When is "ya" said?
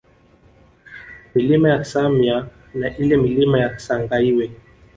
1.69-1.83, 3.59-3.79